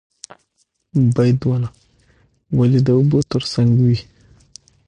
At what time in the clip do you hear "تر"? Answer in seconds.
3.31-3.43